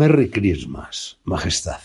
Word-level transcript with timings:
Merry 0.00 0.30
Christmas, 0.30 1.18
Majestad. 1.24 1.82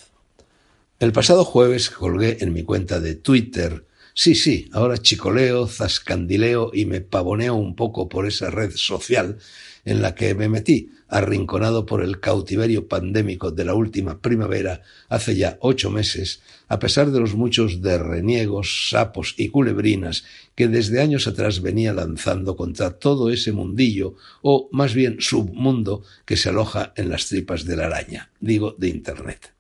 El 1.01 1.11
pasado 1.11 1.43
jueves 1.43 1.89
colgué 1.89 2.37
en 2.39 2.53
mi 2.53 2.63
cuenta 2.63 3.01
de 3.01 3.15
Twitter 3.15 3.83
Sí, 4.17 4.33
sí, 4.33 4.69
ahora 4.71 4.97
chicoleo, 4.97 5.67
zascandileo 5.67 6.71
y 6.73 6.85
me 6.85 7.01
pavoneo 7.01 7.55
un 7.55 7.75
poco 7.75 8.07
por 8.07 8.25
esa 8.25 8.49
red 8.49 8.71
social 8.73 9.39
en 9.83 10.01
la 10.01 10.15
que 10.15 10.33
me 10.33 10.47
metí, 10.47 10.89
arrinconado 11.09 11.85
por 11.85 12.01
el 12.01 12.21
cautiverio 12.21 12.87
pandémico 12.87 13.51
de 13.51 13.65
la 13.65 13.73
última 13.73 14.21
primavera 14.21 14.83
hace 15.09 15.35
ya 15.35 15.57
ocho 15.59 15.91
meses, 15.91 16.41
a 16.69 16.79
pesar 16.79 17.11
de 17.11 17.19
los 17.19 17.35
muchos 17.35 17.81
derreniegos, 17.81 18.87
sapos 18.89 19.35
y 19.37 19.49
culebrinas 19.49 20.23
que 20.55 20.69
desde 20.69 21.01
años 21.01 21.27
atrás 21.27 21.61
venía 21.61 21.91
lanzando 21.91 22.55
contra 22.55 22.91
todo 22.97 23.29
ese 23.29 23.51
mundillo, 23.51 24.15
o 24.41 24.69
más 24.71 24.93
bien 24.93 25.17
submundo, 25.19 26.03
que 26.23 26.37
se 26.37 26.47
aloja 26.47 26.93
en 26.95 27.09
las 27.09 27.27
tripas 27.27 27.65
de 27.65 27.75
la 27.75 27.87
araña, 27.87 28.31
digo 28.39 28.77
de 28.79 28.87
Internet. 28.87 29.54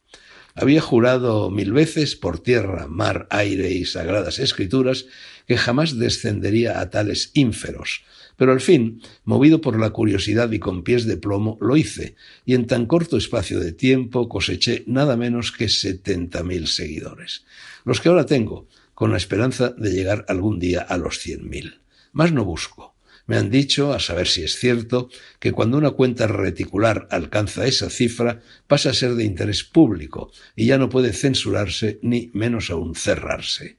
Había 0.57 0.79
jurado 0.79 1.51
mil 1.51 1.73
veces 1.73 2.15
por 2.15 2.39
tierra, 2.39 2.87
mar, 2.87 3.27
aire 3.29 3.71
y 3.71 3.83
sagradas 3.83 4.39
escrituras 4.39 5.05
que 5.47 5.57
jamás 5.57 5.99
descendería 5.99 6.79
a 6.79 6.89
tales 6.89 7.31
ínferos, 7.33 8.05
pero 8.37 8.53
al 8.53 8.61
fin, 8.61 9.01
movido 9.25 9.59
por 9.59 9.77
la 9.77 9.89
curiosidad 9.89 10.49
y 10.53 10.59
con 10.59 10.83
pies 10.83 11.05
de 11.05 11.17
plomo, 11.17 11.57
lo 11.59 11.75
hice, 11.75 12.15
y 12.45 12.53
en 12.53 12.67
tan 12.67 12.85
corto 12.85 13.17
espacio 13.17 13.59
de 13.59 13.73
tiempo 13.73 14.29
coseché 14.29 14.85
nada 14.87 15.17
menos 15.17 15.51
que 15.51 15.67
setenta 15.67 16.41
mil 16.41 16.67
seguidores, 16.67 17.43
los 17.83 17.99
que 17.99 18.07
ahora 18.07 18.25
tengo, 18.25 18.69
con 18.93 19.11
la 19.11 19.17
esperanza 19.17 19.71
de 19.71 19.91
llegar 19.91 20.23
algún 20.29 20.57
día 20.59 20.81
a 20.81 20.97
los 20.97 21.19
cien 21.19 21.49
mil. 21.49 21.81
Más 22.13 22.31
no 22.31 22.45
busco. 22.45 22.94
Me 23.27 23.37
han 23.37 23.49
dicho, 23.49 23.93
a 23.93 23.99
saber 23.99 24.27
si 24.27 24.43
es 24.43 24.55
cierto, 24.59 25.09
que 25.39 25.51
cuando 25.51 25.77
una 25.77 25.91
cuenta 25.91 26.27
reticular 26.27 27.07
alcanza 27.09 27.65
esa 27.65 27.89
cifra 27.89 28.41
pasa 28.67 28.91
a 28.91 28.93
ser 28.93 29.15
de 29.15 29.23
interés 29.23 29.63
público 29.63 30.31
y 30.55 30.67
ya 30.67 30.77
no 30.77 30.89
puede 30.89 31.11
censurarse 31.11 31.99
ni 32.03 32.29
menos 32.33 32.69
aún 32.69 32.93
cerrarse. 32.95 33.77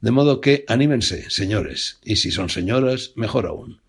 De 0.00 0.10
modo 0.10 0.40
que 0.40 0.64
anímense, 0.68 1.30
señores, 1.30 1.98
y 2.04 2.16
si 2.16 2.30
son 2.30 2.48
señoras, 2.48 3.12
mejor 3.14 3.46
aún. 3.46 3.80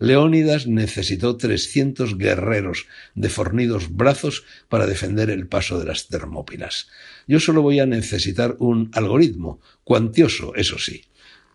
Leónidas 0.00 0.66
necesitó 0.66 1.36
trescientos 1.36 2.16
guerreros 2.16 2.86
de 3.14 3.28
fornidos 3.30 3.96
brazos 3.96 4.44
para 4.68 4.86
defender 4.86 5.28
el 5.28 5.48
paso 5.48 5.78
de 5.78 5.86
las 5.86 6.06
Termópilas. 6.06 6.88
Yo 7.26 7.40
solo 7.40 7.62
voy 7.62 7.80
a 7.80 7.86
necesitar 7.86 8.54
un 8.60 8.90
algoritmo, 8.94 9.60
cuantioso, 9.82 10.54
eso 10.54 10.78
sí, 10.78 11.06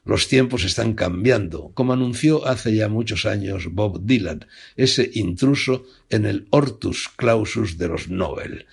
los 0.05 0.27
tiempos 0.27 0.63
están 0.63 0.93
cambiando, 0.93 1.71
como 1.73 1.93
anunció 1.93 2.45
hace 2.45 2.75
ya 2.75 2.89
muchos 2.89 3.25
años 3.25 3.67
Bob 3.71 4.05
Dylan, 4.05 4.45
ese 4.75 5.09
intruso 5.13 5.85
en 6.09 6.25
el 6.25 6.47
Hortus 6.49 7.09
Clausus 7.15 7.77
de 7.77 7.87
los 7.87 8.09
Nobel. 8.09 8.65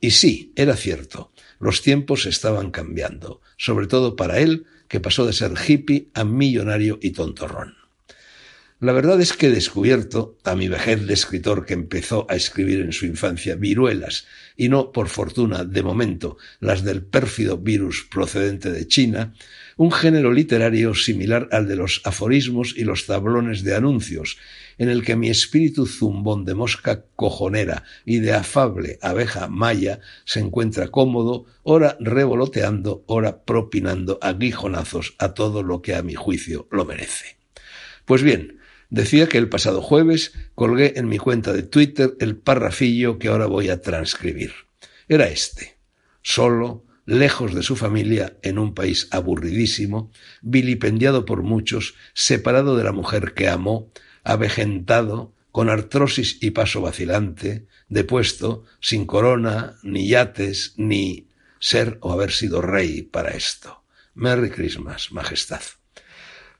Y 0.00 0.10
sí, 0.12 0.52
era 0.56 0.76
cierto, 0.76 1.32
los 1.58 1.82
tiempos 1.82 2.26
estaban 2.26 2.70
cambiando, 2.70 3.40
sobre 3.56 3.86
todo 3.86 4.14
para 4.14 4.38
él, 4.38 4.66
que 4.88 5.00
pasó 5.00 5.26
de 5.26 5.32
ser 5.32 5.52
hippie 5.66 6.08
a 6.14 6.24
millonario 6.24 6.98
y 7.02 7.10
tontorrón. 7.10 7.74
La 8.78 8.92
verdad 8.92 9.18
es 9.22 9.32
que 9.32 9.46
he 9.46 9.50
descubierto, 9.50 10.36
a 10.44 10.54
mi 10.54 10.68
vejez 10.68 11.06
de 11.06 11.14
escritor 11.14 11.64
que 11.64 11.72
empezó 11.72 12.26
a 12.28 12.36
escribir 12.36 12.80
en 12.80 12.92
su 12.92 13.06
infancia 13.06 13.54
viruelas, 13.54 14.26
y 14.54 14.68
no, 14.68 14.92
por 14.92 15.08
fortuna, 15.08 15.64
de 15.64 15.82
momento, 15.82 16.36
las 16.60 16.84
del 16.84 17.02
pérfido 17.02 17.56
virus 17.56 18.06
procedente 18.10 18.70
de 18.70 18.86
China, 18.86 19.32
un 19.78 19.90
género 19.90 20.30
literario 20.30 20.94
similar 20.94 21.48
al 21.52 21.66
de 21.66 21.76
los 21.76 22.02
aforismos 22.04 22.74
y 22.76 22.84
los 22.84 23.06
tablones 23.06 23.64
de 23.64 23.74
anuncios, 23.74 24.36
en 24.76 24.90
el 24.90 25.02
que 25.02 25.16
mi 25.16 25.30
espíritu 25.30 25.86
zumbón 25.86 26.44
de 26.44 26.54
mosca 26.54 27.06
cojonera 27.16 27.82
y 28.04 28.18
de 28.18 28.34
afable 28.34 28.98
abeja 29.00 29.48
maya 29.48 30.00
se 30.26 30.40
encuentra 30.40 30.88
cómodo, 30.88 31.46
ora 31.62 31.96
revoloteando, 31.98 33.04
ora 33.06 33.42
propinando 33.42 34.18
aguijonazos 34.20 35.14
a 35.18 35.32
todo 35.32 35.62
lo 35.62 35.80
que 35.80 35.94
a 35.94 36.02
mi 36.02 36.14
juicio 36.14 36.68
lo 36.70 36.84
merece. 36.84 37.38
Pues 38.04 38.22
bien, 38.22 38.55
decía 38.90 39.28
que 39.28 39.38
el 39.38 39.48
pasado 39.48 39.82
jueves 39.82 40.32
colgué 40.54 40.94
en 40.96 41.08
mi 41.08 41.18
cuenta 41.18 41.52
de 41.52 41.62
Twitter 41.62 42.16
el 42.20 42.36
parrafillo 42.36 43.18
que 43.18 43.28
ahora 43.28 43.46
voy 43.46 43.68
a 43.68 43.80
transcribir. 43.80 44.52
Era 45.08 45.28
este. 45.28 45.78
Solo, 46.22 46.84
lejos 47.04 47.54
de 47.54 47.62
su 47.62 47.76
familia, 47.76 48.36
en 48.42 48.58
un 48.58 48.74
país 48.74 49.08
aburridísimo, 49.10 50.10
vilipendiado 50.42 51.24
por 51.24 51.42
muchos, 51.42 51.94
separado 52.14 52.76
de 52.76 52.84
la 52.84 52.92
mujer 52.92 53.34
que 53.34 53.48
amó, 53.48 53.90
avejentado, 54.24 55.32
con 55.52 55.70
artrosis 55.70 56.38
y 56.42 56.50
paso 56.50 56.82
vacilante, 56.82 57.66
depuesto, 57.88 58.64
sin 58.80 59.06
corona, 59.06 59.76
ni 59.82 60.08
yates, 60.08 60.74
ni 60.76 61.28
ser 61.60 61.96
o 62.02 62.12
haber 62.12 62.32
sido 62.32 62.60
rey 62.60 63.02
para 63.02 63.30
esto. 63.30 63.82
Merry 64.14 64.50
Christmas, 64.50 65.12
Majestad. 65.12 65.62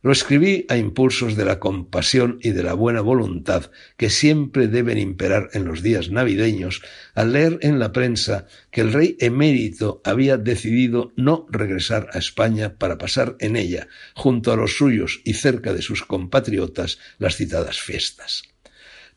Lo 0.06 0.12
escribí 0.12 0.66
a 0.68 0.76
impulsos 0.76 1.34
de 1.34 1.44
la 1.44 1.58
compasión 1.58 2.38
y 2.40 2.50
de 2.50 2.62
la 2.62 2.74
buena 2.74 3.00
voluntad 3.00 3.72
que 3.96 4.08
siempre 4.08 4.68
deben 4.68 4.98
imperar 4.98 5.48
en 5.52 5.64
los 5.64 5.82
días 5.82 6.10
navideños 6.10 6.80
al 7.16 7.32
leer 7.32 7.58
en 7.62 7.80
la 7.80 7.90
prensa 7.90 8.46
que 8.70 8.82
el 8.82 8.92
rey 8.92 9.16
emérito 9.18 10.00
había 10.04 10.36
decidido 10.36 11.12
no 11.16 11.44
regresar 11.50 12.08
a 12.12 12.18
España 12.18 12.76
para 12.78 12.98
pasar 12.98 13.34
en 13.40 13.56
ella, 13.56 13.88
junto 14.14 14.52
a 14.52 14.56
los 14.56 14.76
suyos 14.76 15.22
y 15.24 15.32
cerca 15.32 15.72
de 15.74 15.82
sus 15.82 16.04
compatriotas, 16.04 17.00
las 17.18 17.34
citadas 17.34 17.80
fiestas. 17.80 18.44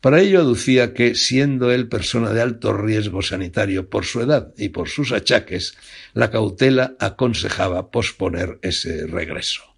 Para 0.00 0.20
ello 0.20 0.40
aducía 0.40 0.92
que, 0.92 1.14
siendo 1.14 1.70
él 1.70 1.88
persona 1.88 2.32
de 2.32 2.42
alto 2.42 2.72
riesgo 2.72 3.22
sanitario 3.22 3.88
por 3.88 4.06
su 4.06 4.22
edad 4.22 4.52
y 4.58 4.70
por 4.70 4.88
sus 4.88 5.12
achaques, 5.12 5.76
la 6.14 6.32
cautela 6.32 6.96
aconsejaba 6.98 7.92
posponer 7.92 8.58
ese 8.62 9.06
regreso. 9.06 9.69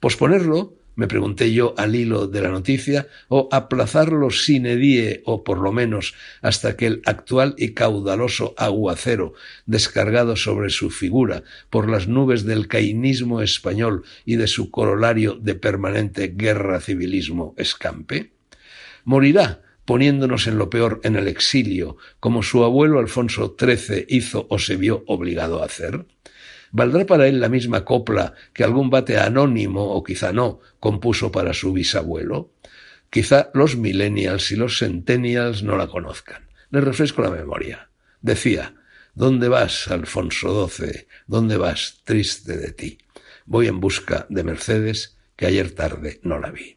¿Posponerlo? 0.00 0.76
me 0.96 1.06
pregunté 1.06 1.52
yo 1.52 1.74
al 1.76 1.94
hilo 1.94 2.26
de 2.26 2.40
la 2.40 2.48
noticia, 2.48 3.06
o 3.28 3.48
aplazarlo 3.52 4.30
sine 4.30 4.76
die, 4.76 5.22
o 5.26 5.44
por 5.44 5.58
lo 5.58 5.70
menos 5.70 6.14
hasta 6.40 6.76
que 6.76 6.86
el 6.86 7.02
actual 7.04 7.54
y 7.58 7.74
caudaloso 7.74 8.54
aguacero 8.56 9.34
descargado 9.66 10.36
sobre 10.36 10.70
su 10.70 10.90
figura 10.90 11.44
por 11.70 11.88
las 11.88 12.08
nubes 12.08 12.44
del 12.44 12.66
cainismo 12.66 13.42
español 13.42 14.04
y 14.24 14.36
de 14.36 14.46
su 14.46 14.70
corolario 14.70 15.34
de 15.34 15.54
permanente 15.54 16.32
guerra 16.34 16.80
civilismo 16.80 17.54
escampe? 17.58 18.32
¿Morirá 19.04 19.62
poniéndonos 19.84 20.46
en 20.48 20.58
lo 20.58 20.70
peor 20.70 21.00
en 21.04 21.14
el 21.14 21.28
exilio, 21.28 21.96
como 22.18 22.42
su 22.42 22.64
abuelo 22.64 22.98
Alfonso 22.98 23.54
XIII 23.58 24.06
hizo 24.08 24.46
o 24.48 24.58
se 24.58 24.76
vio 24.76 25.04
obligado 25.06 25.62
a 25.62 25.66
hacer? 25.66 26.06
¿Valdrá 26.72 27.06
para 27.06 27.28
él 27.28 27.40
la 27.40 27.48
misma 27.48 27.84
copla 27.84 28.34
que 28.52 28.64
algún 28.64 28.90
bate 28.90 29.18
anónimo, 29.18 29.92
o 29.94 30.02
quizá 30.02 30.32
no, 30.32 30.60
compuso 30.80 31.32
para 31.32 31.54
su 31.54 31.72
bisabuelo? 31.72 32.52
Quizá 33.10 33.50
los 33.54 33.76
millennials 33.76 34.50
y 34.52 34.56
los 34.56 34.78
centennials 34.78 35.62
no 35.62 35.76
la 35.76 35.86
conozcan. 35.86 36.48
Les 36.70 36.82
refresco 36.82 37.22
la 37.22 37.30
memoria. 37.30 37.90
Decía, 38.20 38.74
¿Dónde 39.16 39.48
vas, 39.48 39.88
Alfonso 39.88 40.68
XII? 40.68 41.06
¿Dónde 41.26 41.56
vas, 41.56 42.02
triste 42.04 42.58
de 42.58 42.72
ti? 42.72 42.98
Voy 43.46 43.66
en 43.66 43.80
busca 43.80 44.26
de 44.28 44.44
Mercedes, 44.44 45.16
que 45.36 45.46
ayer 45.46 45.70
tarde 45.70 46.20
no 46.22 46.38
la 46.38 46.50
vi. 46.50 46.76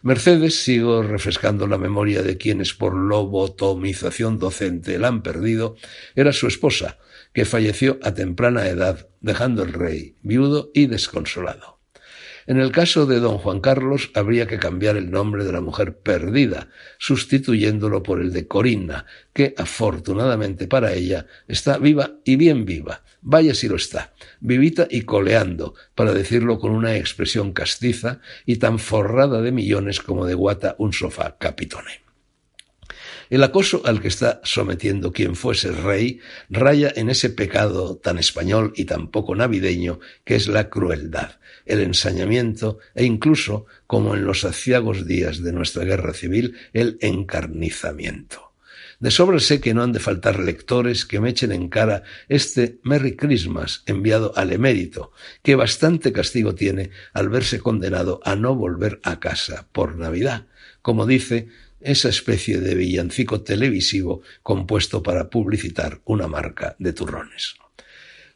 Mercedes, 0.00 0.62
sigo 0.62 1.02
refrescando 1.02 1.66
la 1.66 1.76
memoria 1.76 2.22
de 2.22 2.38
quienes 2.38 2.72
por 2.72 2.94
lobotomización 2.94 4.38
docente 4.38 4.98
la 4.98 5.08
han 5.08 5.22
perdido, 5.22 5.76
era 6.14 6.32
su 6.32 6.46
esposa, 6.46 6.96
que 7.36 7.44
falleció 7.44 7.98
a 8.02 8.14
temprana 8.14 8.66
edad, 8.66 9.10
dejando 9.20 9.62
el 9.62 9.74
rey 9.74 10.14
viudo 10.22 10.70
y 10.72 10.86
desconsolado. 10.86 11.80
En 12.46 12.58
el 12.58 12.72
caso 12.72 13.04
de 13.04 13.20
don 13.20 13.36
Juan 13.36 13.60
Carlos 13.60 14.10
habría 14.14 14.46
que 14.46 14.58
cambiar 14.58 14.96
el 14.96 15.10
nombre 15.10 15.44
de 15.44 15.52
la 15.52 15.60
mujer 15.60 15.98
perdida, 15.98 16.70
sustituyéndolo 16.96 18.02
por 18.02 18.22
el 18.22 18.32
de 18.32 18.48
Corina, 18.48 19.04
que 19.34 19.52
afortunadamente 19.58 20.66
para 20.66 20.94
ella 20.94 21.26
está 21.46 21.76
viva 21.76 22.12
y 22.24 22.36
bien 22.36 22.64
viva. 22.64 23.02
Vaya 23.20 23.52
si 23.52 23.68
lo 23.68 23.76
está, 23.76 24.14
vivita 24.40 24.88
y 24.88 25.02
coleando, 25.02 25.74
para 25.94 26.14
decirlo 26.14 26.58
con 26.58 26.70
una 26.70 26.96
expresión 26.96 27.52
castiza 27.52 28.20
y 28.46 28.56
tan 28.56 28.78
forrada 28.78 29.42
de 29.42 29.52
millones 29.52 30.00
como 30.00 30.24
de 30.24 30.32
guata 30.32 30.74
un 30.78 30.94
sofá 30.94 31.36
capitone. 31.38 32.05
El 33.28 33.42
acoso 33.42 33.82
al 33.84 34.00
que 34.00 34.08
está 34.08 34.40
sometiendo 34.44 35.12
quien 35.12 35.34
fuese 35.34 35.72
rey 35.72 36.20
raya 36.48 36.92
en 36.94 37.10
ese 37.10 37.30
pecado 37.30 37.96
tan 37.96 38.18
español 38.18 38.72
y 38.76 38.84
tan 38.84 39.08
poco 39.08 39.34
navideño 39.34 39.98
que 40.24 40.36
es 40.36 40.46
la 40.46 40.68
crueldad, 40.68 41.40
el 41.64 41.80
ensañamiento 41.80 42.78
e 42.94 43.04
incluso, 43.04 43.66
como 43.86 44.14
en 44.14 44.24
los 44.24 44.44
aciagos 44.44 45.06
días 45.06 45.42
de 45.42 45.52
nuestra 45.52 45.84
guerra 45.84 46.12
civil, 46.12 46.56
el 46.72 46.98
encarnizamiento. 47.00 48.52
De 48.98 49.10
sobra 49.10 49.40
sé 49.40 49.60
que 49.60 49.74
no 49.74 49.82
han 49.82 49.92
de 49.92 50.00
faltar 50.00 50.38
lectores 50.38 51.04
que 51.04 51.20
me 51.20 51.28
echen 51.28 51.52
en 51.52 51.68
cara 51.68 52.02
este 52.28 52.78
Merry 52.82 53.14
Christmas 53.14 53.82
enviado 53.84 54.32
al 54.36 54.52
emérito, 54.52 55.12
que 55.42 55.54
bastante 55.54 56.12
castigo 56.12 56.54
tiene 56.54 56.90
al 57.12 57.28
verse 57.28 57.60
condenado 57.60 58.20
a 58.24 58.36
no 58.36 58.54
volver 58.54 59.00
a 59.02 59.20
casa 59.20 59.68
por 59.72 59.96
Navidad, 59.96 60.46
como 60.80 61.04
dice 61.04 61.48
esa 61.86 62.08
especie 62.08 62.60
de 62.60 62.74
villancico 62.74 63.42
televisivo 63.42 64.22
compuesto 64.42 65.02
para 65.02 65.30
publicitar 65.30 66.00
una 66.04 66.26
marca 66.26 66.76
de 66.78 66.92
turrones 66.92 67.56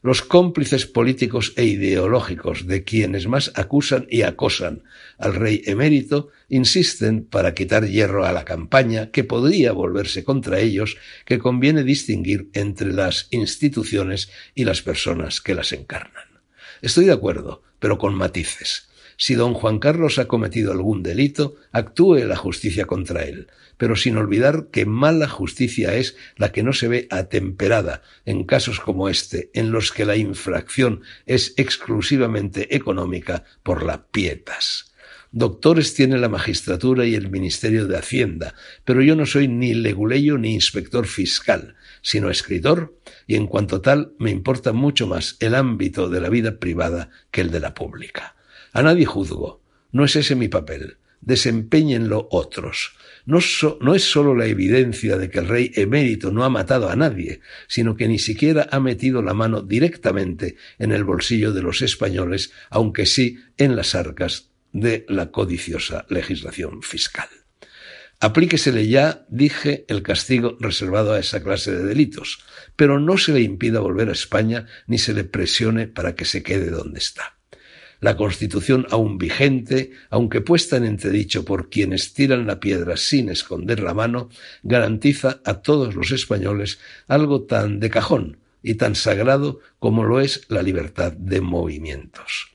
los 0.03 0.23
cómplices 0.23 0.87
políticos 0.87 1.53
e 1.57 1.65
ideológicos 1.65 2.67
de 2.67 2.85
quienes 2.85 3.27
más 3.27 3.53
acusan 3.55 4.07
y 4.09 4.23
acosan 4.23 4.83
al 5.19 5.35
rey 5.35 5.63
emérito 5.67 6.31
insisten 6.49 7.25
para 7.25 7.55
quitar 7.55 7.87
hierro 7.87 8.25
a 8.25 8.33
la 8.33 8.45
campaña 8.45 9.11
que 9.11 9.25
podría 9.25 9.73
volverse 9.73 10.25
contra 10.25 10.59
ellos 10.59 10.97
que 11.27 11.39
conviene 11.39 11.85
distinguir 11.85 12.49
entre 12.55 12.93
las 12.93 13.29
instituciones 13.31 14.31
y 14.55 14.65
las 14.65 14.81
personas 14.81 15.41
que 15.41 15.55
las 15.55 15.73
encarnan. 15.73 16.25
Estoy 16.81 17.05
de 17.05 17.13
acuerdo, 17.13 17.63
pero 17.79 17.99
con 17.99 18.15
matices. 18.15 18.90
Si 19.23 19.35
don 19.35 19.53
Juan 19.53 19.81
Carlos 19.81 20.19
ha 20.19 20.29
cometido 20.29 20.73
algún 20.73 21.03
delito, 21.03 21.57
actúe 21.73 22.25
la 22.25 22.37
justicia 22.37 22.87
contra 22.87 23.25
él, 23.25 23.49
pero 23.77 23.95
sin 23.95 24.17
olvidar 24.17 24.69
que 24.73 24.87
mala 24.87 25.29
justicia 25.29 25.95
es 25.95 26.17
la 26.39 26.53
que 26.53 26.63
no 26.63 26.73
se 26.73 26.89
ve 26.89 27.07
atemperada 27.11 28.01
en 28.25 28.45
casos 28.45 28.81
como 28.81 29.11
este, 29.11 29.51
en 29.53 29.73
los 29.73 29.93
que 29.93 30.07
la 30.07 30.17
infracción 30.17 31.03
es 31.27 31.53
exclusivamente 31.59 32.75
económica 32.75 33.45
por 33.63 33.83
la 33.83 34.07
pietas. 34.07 34.95
Doctores 35.33 35.93
tiene 35.93 36.17
la 36.17 36.31
magistratura 36.31 37.05
y 37.05 37.15
el 37.15 37.29
Ministerio 37.29 37.87
de 37.87 37.99
Hacienda, 37.99 38.55
pero 38.87 39.03
yo 39.03 39.17
no 39.17 39.27
soy 39.27 39.49
ni 39.49 39.75
leguleyo 39.75 40.39
ni 40.39 40.55
inspector 40.55 41.07
fiscal, 41.07 41.75
sino 42.01 42.31
escritor, 42.31 42.97
y 43.27 43.37
en 43.37 43.49
cuanto 43.49 43.83
tal 43.83 44.15
me 44.19 44.31
importa 44.31 44.73
mucho 44.73 45.07
más 45.07 45.37
el 45.41 45.55
ámbito 45.55 46.09
de 46.09 46.23
la 46.23 46.31
vida 46.31 46.59
privada 46.59 47.11
que 47.31 47.43
el 47.43 47.51
de 47.51 47.61
la 47.61 47.75
pública. 47.75 48.35
A 48.73 48.83
nadie 48.83 49.07
juzgo. 49.07 49.63
No 49.93 50.05
es 50.05 50.17
ese 50.17 50.35
mi 50.35 50.49
papel. 50.49 50.99
Desempeñenlo 51.21 52.29
otros. 52.31 52.95
No, 53.27 53.39
es 53.95 54.11
sólo 54.11 54.35
la 54.35 54.47
evidencia 54.47 55.17
de 55.17 55.31
que 55.31 55.39
el 55.41 55.49
rey 55.49 55.73
emérito 55.75 56.33
no 56.33 56.45
ha 56.45 56.49
matado 56.49 56.89
a 56.89 56.97
nadie, 56.97 57.41
sino 57.69 57.95
que 57.95 58.09
ni 58.09 58.19
siquiera 58.19 58.69
ha 58.71 58.81
metido 58.81 59.23
la 59.23 59.35
mano 59.35 59.63
directamente 59.63 60.57
en 60.79 60.93
el 60.93 61.05
bolsillo 61.05 61.53
de 61.53 61.63
los 61.63 61.83
españoles, 61.83 62.53
aunque 62.71 63.07
sí 63.07 63.39
en 63.59 63.77
las 63.77 63.95
arcas 63.95 64.51
de 64.73 65.05
la 65.09 65.31
codiciosa 65.31 66.07
legislación 66.09 66.83
fiscal. 66.83 67.29
Aplíquesele 68.21 68.87
ya, 68.87 69.25
dije, 69.29 69.85
el 69.89 70.03
castigo 70.03 70.57
reservado 70.61 71.13
a 71.13 71.19
esa 71.19 71.43
clase 71.43 71.73
de 71.73 71.85
delitos, 71.85 72.45
pero 72.77 73.01
no 73.01 73.17
se 73.17 73.33
le 73.33 73.41
impida 73.41 73.81
volver 73.81 74.09
a 74.09 74.13
España 74.13 74.67
ni 74.87 74.99
se 74.99 75.15
le 75.15 75.25
presione 75.25 75.87
para 75.87 76.15
que 76.15 76.25
se 76.25 76.43
quede 76.43 76.71
donde 76.71 76.99
está. 76.99 77.40
La 78.01 78.17
Constitución 78.17 78.87
aún 78.91 79.19
vigente, 79.19 79.93
aunque 80.09 80.41
puesta 80.41 80.79
en 80.79 80.85
entredicho 80.85 81.45
por 81.45 81.69
quienes 81.69 82.15
tiran 82.15 82.47
la 82.47 82.59
piedra 82.59 82.97
sin 82.97 83.29
esconder 83.29 83.81
la 83.81 83.93
mano, 83.93 84.31
garantiza 84.63 85.41
a 85.45 85.61
todos 85.61 85.95
los 85.95 86.11
españoles 86.11 86.79
algo 87.09 87.43
tan 87.43 87.79
de 87.79 87.91
cajón 87.91 88.39
y 88.63 88.75
tan 88.75 88.95
sagrado 88.95 89.61
como 89.79 90.05
lo 90.05 90.21
es 90.21 90.47
la 90.49 90.63
libertad 90.63 91.13
de 91.13 91.43
movimientos. 91.43 92.51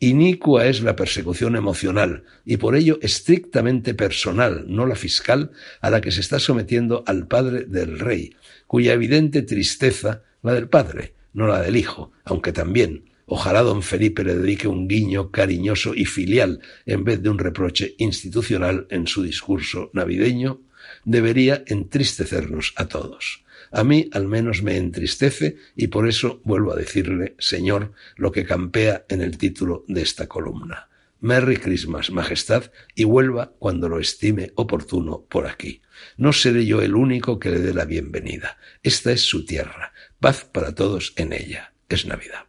Inicua 0.00 0.66
es 0.66 0.80
la 0.80 0.94
persecución 0.94 1.56
emocional 1.56 2.24
y 2.44 2.56
por 2.56 2.76
ello 2.76 2.98
estrictamente 3.02 3.94
personal, 3.94 4.64
no 4.68 4.86
la 4.86 4.94
fiscal, 4.94 5.50
a 5.80 5.90
la 5.90 6.00
que 6.00 6.12
se 6.12 6.20
está 6.20 6.38
sometiendo 6.38 7.02
al 7.06 7.26
padre 7.26 7.64
del 7.64 7.98
rey, 7.98 8.36
cuya 8.66 8.92
evidente 8.92 9.42
tristeza, 9.42 10.22
la 10.42 10.54
del 10.54 10.68
padre, 10.68 11.14
no 11.32 11.48
la 11.48 11.60
del 11.60 11.76
hijo, 11.76 12.12
aunque 12.24 12.52
también, 12.52 13.10
Ojalá 13.30 13.60
don 13.62 13.82
Felipe 13.82 14.24
le 14.24 14.34
dedique 14.34 14.68
un 14.68 14.88
guiño 14.88 15.30
cariñoso 15.30 15.94
y 15.94 16.06
filial 16.06 16.60
en 16.86 17.04
vez 17.04 17.22
de 17.22 17.28
un 17.28 17.38
reproche 17.38 17.94
institucional 17.98 18.86
en 18.88 19.06
su 19.06 19.22
discurso 19.22 19.90
navideño, 19.92 20.62
debería 21.04 21.62
entristecernos 21.66 22.72
a 22.76 22.88
todos. 22.88 23.44
A 23.70 23.84
mí 23.84 24.08
al 24.12 24.26
menos 24.28 24.62
me 24.62 24.78
entristece 24.78 25.58
y 25.76 25.88
por 25.88 26.08
eso 26.08 26.40
vuelvo 26.44 26.72
a 26.72 26.76
decirle, 26.76 27.34
Señor, 27.38 27.92
lo 28.16 28.32
que 28.32 28.46
campea 28.46 29.04
en 29.10 29.20
el 29.20 29.36
título 29.36 29.84
de 29.88 30.00
esta 30.00 30.26
columna. 30.26 30.88
Merry 31.20 31.58
Christmas, 31.58 32.10
Majestad, 32.10 32.70
y 32.94 33.04
vuelva 33.04 33.52
cuando 33.58 33.90
lo 33.90 33.98
estime 33.98 34.52
oportuno 34.54 35.26
por 35.28 35.46
aquí. 35.46 35.82
No 36.16 36.32
seré 36.32 36.64
yo 36.64 36.80
el 36.80 36.94
único 36.94 37.38
que 37.38 37.50
le 37.50 37.58
dé 37.58 37.74
la 37.74 37.84
bienvenida. 37.84 38.56
Esta 38.82 39.12
es 39.12 39.20
su 39.20 39.44
tierra. 39.44 39.92
Paz 40.18 40.46
para 40.50 40.74
todos 40.74 41.12
en 41.16 41.34
ella. 41.34 41.74
Es 41.90 42.06
Navidad. 42.06 42.47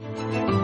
Música 0.00 0.59